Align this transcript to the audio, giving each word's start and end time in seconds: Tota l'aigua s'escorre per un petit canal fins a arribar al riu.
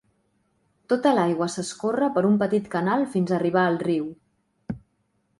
Tota 0.93 1.09
l'aigua 1.17 1.47
s'escorre 1.55 2.07
per 2.15 2.23
un 2.29 2.39
petit 2.43 2.69
canal 2.77 3.05
fins 3.17 3.33
a 3.33 3.35
arribar 3.41 3.67
al 3.73 3.77
riu. 3.85 4.09